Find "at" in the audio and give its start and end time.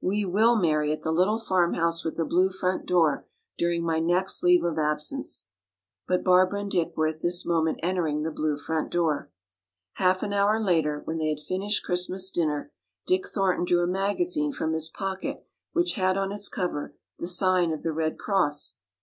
0.94-1.02, 7.06-7.20